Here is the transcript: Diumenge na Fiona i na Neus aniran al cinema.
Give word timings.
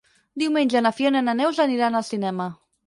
Diumenge 0.43 0.81
na 0.85 0.93
Fiona 1.01 1.23
i 1.23 1.27
na 1.29 1.39
Neus 1.43 1.63
aniran 1.69 2.03
al 2.03 2.11
cinema. 2.13 2.51